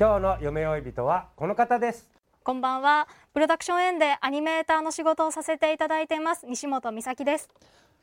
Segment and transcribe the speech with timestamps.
[0.00, 2.08] 今日の夢追い人はこの方です。
[2.42, 3.06] こんばんは。
[3.34, 6.46] プロダクションエンでアニメーターの仕事をさせていただいています。
[6.46, 7.50] 西本美咲です。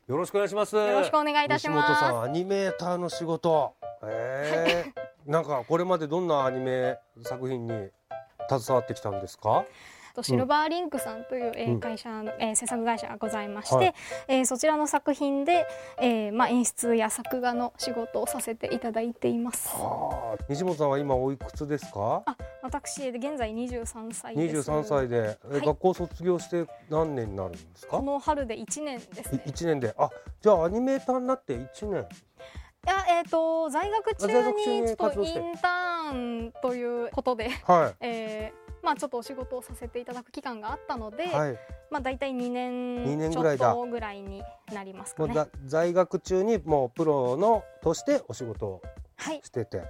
[0.06, 0.76] よろしくお願いします。
[0.76, 1.90] よろしくお願いいたします。
[1.90, 3.74] 西本さんアニメーターの仕事。
[4.04, 5.28] えー。
[5.28, 7.72] なんかこれまでどんなアニメ作品に
[8.48, 9.64] 携わってきたんですか？
[10.18, 13.94] とシルバーリンクさんという、会社の、えー制作会社がございまして、はい。
[14.28, 15.66] えーそちらの作品で、
[16.00, 19.68] えーまあ演出や作画の仕事をさせていただいています。
[19.68, 20.44] はあ。
[20.48, 22.22] 西本さんは今おいくつですか？
[22.26, 24.70] あ、私現在23歳です。
[24.70, 25.66] 23歳で、えはい。
[25.66, 27.98] 学校卒業して何年になるんですか？
[27.98, 29.42] この春で1年ですね。
[29.46, 29.94] 1年で。
[29.96, 30.10] あ
[30.40, 32.06] じゃあアニメーターになって1年。
[32.86, 36.12] いやえっ、と在学中在学中ににちょっとインター
[36.48, 41.58] ンということで、はえーまあちょっとお仕事をさせていただく期間があったので、いはい。
[41.90, 45.34] まあ大体2二年ちょっとぐらいになりますかね。
[45.66, 48.82] 在学中にもうプロのとしてお仕事を
[49.16, 49.42] はい。
[49.44, 49.82] してて。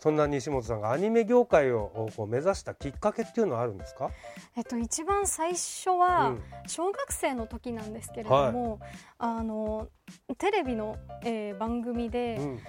[0.00, 4.10] そんな西本さんがアニメ業界をこう目指したきっかけっていうのはあるんですか、
[4.56, 6.42] えっと一番最初うはん。
[6.66, 8.80] 小学生の時なんですけれども、
[9.18, 9.88] あの
[10.36, 12.60] テレビの、えー番組で、うん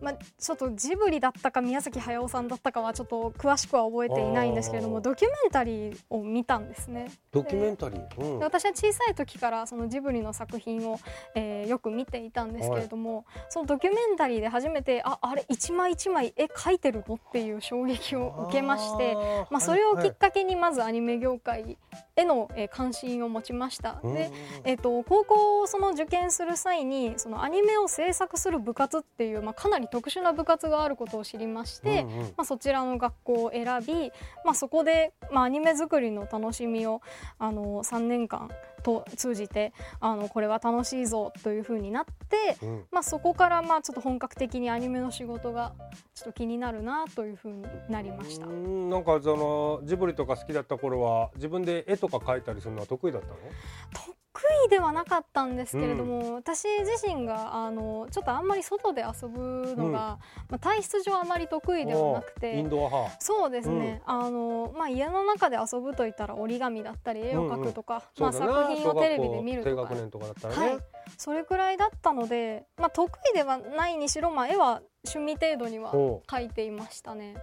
[0.00, 7.10] まあちょっとジブリだったか宮崎駿さんだったかはちょっと詳しくは覚えていないんですけれども、ドキュメンタリーを見たんですね。
[7.30, 8.38] ドキュメンタリー、うん。
[8.38, 10.98] で私は小さい時からそのジブリの作品を、
[11.34, 17.16] えーよく見ていたんですけれども、そのドキュメンタリーで初めてああれ一枚一枚絵描いてるの？
[17.16, 19.14] っていう衝撃を受けまして
[19.50, 21.76] まあ、それをきはいっかけにまずアニメ業界
[22.18, 23.94] への、えー関心を持ちました。
[23.94, 24.30] はいで
[24.64, 34.12] えー、と高校をその受験する際にそのアニメを制作する部活っていう、まあ、かなり特殊な部活があることを知りまして、うんうんまあ、そちらの学校を選び、
[34.44, 37.00] まあ、そこで、まあ、アニメ作りの楽しみを
[37.38, 38.50] あの3年間
[38.88, 45.74] と通じてあのこれは楽しいぞというふうになって、うんまあ、そこからまあちょっと本格的にアニメの仕事が
[46.14, 48.50] ちょっと気になるなというふうになりましたう。
[48.50, 53.34] んなんかそのジブリとか好きだった頃は自分で絵とか描いたりするのは得意だったの？
[53.92, 54.17] 得
[54.66, 59.92] 意ではなかったんですけれども、私自身があのちょっとあんまり外で遊ぶのが、うん。
[59.92, 60.18] ま
[60.52, 62.62] あ、体質上あまり得意ではなくて。
[62.64, 63.16] ドア派。
[63.20, 68.62] そうですね、あのまあ、家の中で遊ぶといったら折り紙だったり絵を描くとか、まあ、そうだな。
[68.68, 69.76] 作品をテレビで見る小
[70.10, 70.78] とかね、はい、
[71.16, 77.36] それくらいだったので、まあ、得意ではないにしろ、まあ、絵は趣味程度にはほ描いていましたね。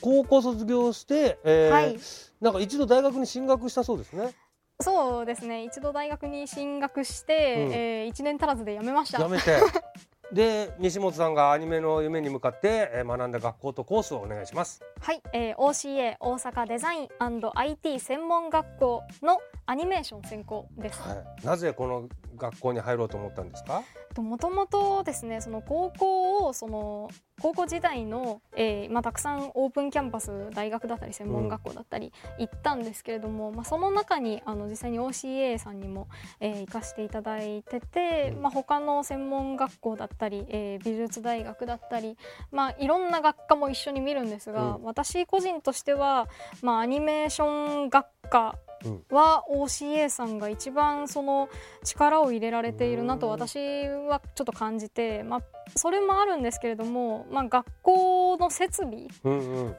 [0.00, 1.98] 高校卒業して、えーはい。
[2.40, 4.32] なんか一度大学に進学したそうですね
[4.80, 5.64] そうですね。
[5.64, 7.72] 一度大学に進学して、うん。
[7.72, 9.20] えー、1年足らずで辞めました。
[9.20, 9.56] やめて。
[10.30, 14.82] で西本さんがアニメの夢に向かって、えー学んだ学校とコースをお願いします。
[15.00, 17.08] はい、えー、OCA 大阪デザイン
[17.54, 21.00] &IT 専門学校のアニメーション専攻です。
[21.00, 23.82] はい、なぜこの学校に入ろうと思ったんですか？
[24.22, 36.08] もともとですねその高校をその高校時代の、えーまあ、たくさんオープンキャンパス大学だったり専門学校だったり行ったんですけれども、まあ、その中にあの実際に OCA さんにも、
[36.40, 42.16] えー行かせていただいてて、まあ、他の専門学校だったり、えー美術大学だったり、
[42.50, 44.84] まあ、いろんな学科も一緒に見るんですが、うん。
[44.84, 46.28] 私個人としては、
[46.62, 48.67] まあ、アニメーション学科うん
[49.10, 51.48] は OCA さんが一番その
[51.84, 55.40] 力を入れられているなと私はちょっと感じて、まあ、
[55.76, 59.08] それもあるんですけれども、まあ、学校の設備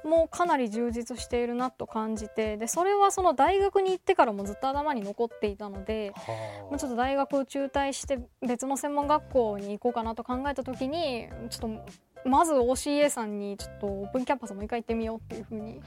[0.04, 6.14] もかなり充実しているなと感じてでそれはその大学に行ってからもずっと頭に残っていたので、
[6.70, 11.92] まあ、ちょっと大学を中退して別の専門学校に行こうかなと考えた時にちょっと
[12.26, 15.80] まず OCA さんにちょっとオープンキャンパスもう一回行ってみようっていうふうに、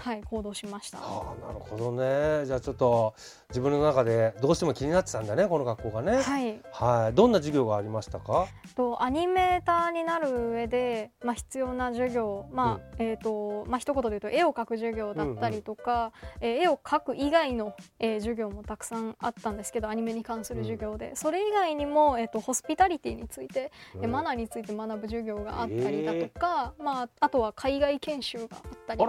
[0.00, 0.98] はい、行動しました。
[0.98, 2.46] はあなるほどね。
[2.46, 3.14] じゃあちょっと
[3.48, 6.22] 自分の中でどうしても気になってたんだねこの学校がね。
[6.22, 7.14] はい、はい。
[7.14, 8.46] どんな授業がありましたか？
[8.74, 24.12] とアニメーターになる上で、まあ、必要な授業、まあえーとまあ一言で言うと絵を描く授業だったりとか、えー絵を描く以外の、えー授業もたくさんあったんですけどアニメに関する授業で、それ以外にも、えー、とホスピタリティについて、えーうん。
[24.12, 29.04] マナーについて学ぶ授業があったりだとか、まあ、あとは海外研修があったり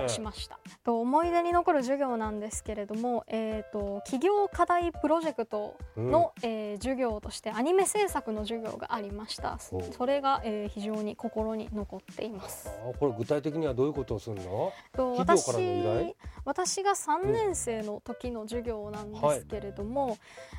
[0.00, 0.58] もしました。
[0.84, 9.58] と思い出に残る授業なんですけれども、えー、と企業課題プロジェクトの、えー授業としてアニメ制作の授業がありました。
[9.58, 12.68] それが、えー非常に心に残っています。
[12.68, 14.72] あこれ具体的にはどういうことをするの？
[14.92, 16.16] と企業からの依頼？
[16.44, 20.18] 私私が3年生の時の授業なんですけれども、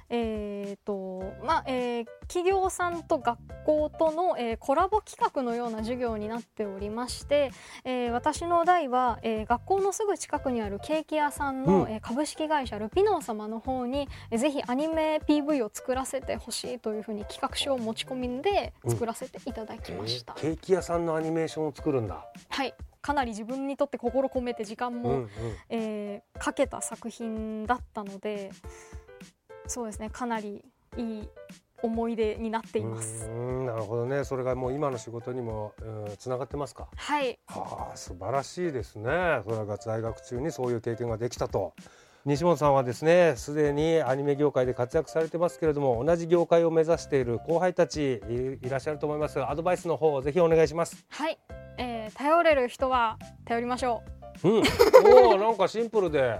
[0.10, 7.52] えーとまあえー企業さんと学校との、えーコラボ企画のような授業になっておりまして、
[7.84, 11.92] えー私の代は、えー学校のすぐ近くにあるケーキ屋さんの、うん。
[11.92, 20.34] えー株式会社ルピノー様の方に、えーぜひアニメ PV を作らせてほしいというふうに企画書を持ち込みで作らせていただきました。
[20.38, 22.26] えーケーキ屋さんのアニメーションを作るんだ。
[22.50, 22.74] はい。
[23.02, 25.30] かなり自分にとって心込めて時間も、うんうん。
[25.70, 28.52] えーかけた作品だったので
[29.68, 30.10] そうですね。
[30.10, 30.64] かなり
[30.98, 31.30] いい
[31.82, 33.26] 思い出になっています。
[33.26, 33.32] うー。
[33.34, 34.24] んなるほどね。
[34.24, 35.74] それがもう今の仕事にも
[36.18, 36.88] つながってますか？
[36.96, 37.40] はい。
[37.48, 39.42] はあ素晴らしいですね。
[39.44, 41.74] それが在学中にそういう経験ができたと。
[42.26, 49.38] 西本さんはですねすでにアニメ業界で活躍されてますけれども同じ業界を目指している後輩たちいいらっしゃると思います。
[49.38, 51.06] がアドバイスの方をぜひお願いします。
[51.10, 51.38] はい、
[51.78, 54.02] えー頼れる人は頼りましょ
[54.44, 54.48] う。
[54.50, 54.64] うん。
[55.24, 56.40] おおなんかシンプルで。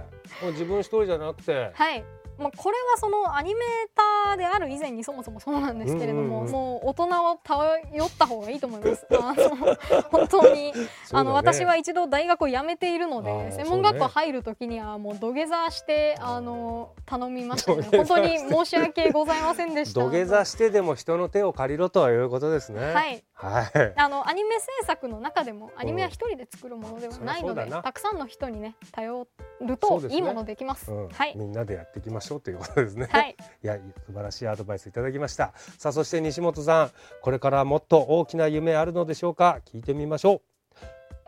[0.52, 1.70] 自分一人じゃなくて。
[1.72, 2.04] はい
[2.38, 6.52] まあ、これはそのアニメーターである以前にそもそもそうなんですけれども、うんうんうん。
[6.52, 9.06] もう大人を頼った方がいいと思います。
[9.12, 9.76] あの
[10.10, 10.72] 本当に、
[11.12, 17.88] あの私は一度大学を辞めているので専門学校入る時にはもう土下座してあの頼みましたね。
[17.90, 20.00] 本当に申し訳ございませんでした。
[20.00, 22.92] 土下座してでも人の手を借りろということですね。
[22.92, 23.22] はい。
[23.34, 23.92] はい。
[23.96, 29.26] あのアニメ制作の中でもアニメは一人で作るものではないので、たくさんの人にね頼
[29.60, 30.90] るといいものできます。
[30.90, 31.08] うん。
[31.08, 33.08] はい、みんなでやっていきましょうということですね。
[33.10, 35.52] はい、いや素晴らしいアドバイスいただきました。
[35.78, 36.90] さあそして西本さん
[37.22, 39.60] これからもっと大きな夢あるのでしょうか？
[39.64, 40.40] 聞いてみましょう。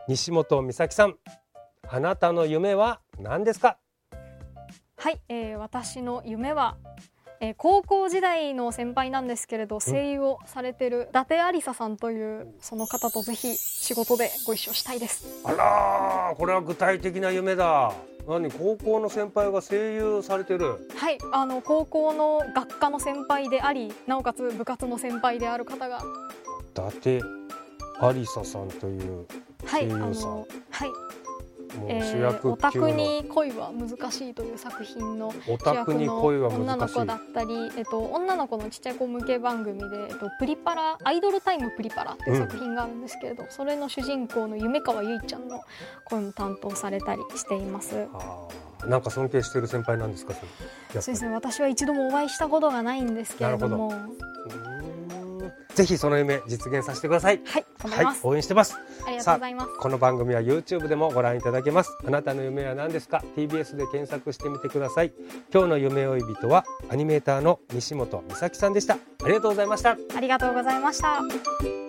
[0.07, 1.15] 西本美咲さん
[1.87, 3.77] あなたの夢は何ですか？
[4.97, 6.77] はい、えー私の夢は、
[7.41, 15.25] えー高校時代の先輩なんですけれど声優をされてる伊達ありささんというその方とぜひ仕事でご一緒したいです。
[15.45, 17.93] あらーこれは具体的な夢だ。
[18.27, 18.51] 何？
[18.51, 20.89] 高校の先輩が声優されてる。
[20.95, 26.01] はい、あの高校の学科の先輩でありなおかつ部活の先輩である方が。
[26.71, 27.21] 伊達
[28.01, 29.25] ありささんという
[29.65, 29.99] 声優さん。
[29.99, 31.18] のはい、もう
[31.87, 45.61] えー主役オタクに恋は難しいという作品のオ主役の女の子だったり、えっと、女の子のちっちゃい子向け番組で、えっと、プリパラアイドルタイムプリパラっていう作品があるんですけれど、それの主人公の夢川由依ちゃんの
[46.05, 48.07] 声も担当されたりしています。
[48.85, 51.33] なんか尊敬している先輩なんですかそうですね。
[51.33, 53.89] 私は一度もお会いしたことがないんですけれども。
[53.89, 54.78] はうーん
[55.75, 57.41] ぜひその夢実現させてください。
[57.45, 57.65] はい
[57.99, 58.77] ります、、応援してます。
[59.05, 61.97] ありがとうございますこの番組は YouTube でもご覧いただけます。
[62.05, 65.13] あなたの夢は何ですか ?TBS で検索してみてください。
[65.53, 68.95] 今日の夢追い人はアニメーターの西本美咲さんでした。
[68.95, 69.97] ありがとうございました。
[70.15, 71.88] ありがとうございました